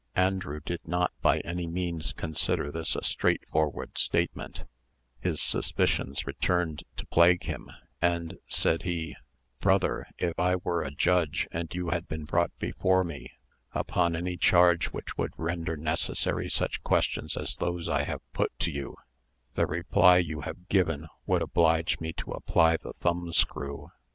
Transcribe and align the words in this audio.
Andrew 0.15 0.59
did 0.65 0.79
not 0.87 1.11
by 1.21 1.41
any 1.41 1.67
means 1.67 2.11
consider 2.13 2.71
this 2.71 2.95
a 2.95 3.03
straightforward 3.03 3.99
statement: 3.99 4.63
his 5.19 5.39
suspicions 5.39 6.25
returned 6.25 6.81
to 6.97 7.05
plague 7.05 7.43
him; 7.43 7.69
and, 8.01 8.39
said 8.47 8.81
he, 8.81 9.15
"Brother, 9.59 10.07
if 10.17 10.39
I 10.39 10.55
were 10.55 10.81
a 10.81 10.89
judge, 10.89 11.47
and 11.51 11.71
you 11.75 11.89
had 11.89 12.07
been 12.07 12.25
brought 12.25 12.49
before 12.57 13.03
me 13.03 13.33
upon 13.73 14.15
any 14.15 14.37
charge 14.37 14.87
which 14.87 15.19
would 15.19 15.33
render 15.37 15.77
necessary 15.77 16.49
such 16.49 16.81
questions 16.81 17.37
as 17.37 17.57
those 17.57 17.87
I 17.87 18.01
have 18.01 18.21
put 18.33 18.57
to 18.61 18.71
you, 18.71 18.95
the 19.53 19.67
reply 19.67 20.17
you 20.17 20.41
have 20.41 20.67
given 20.67 21.09
would 21.27 21.43
oblige 21.43 21.99
me 21.99 22.11
to 22.13 22.31
apply 22.31 22.77
the 22.77 22.93
thumb 22.93 23.31
screw. 23.33 23.91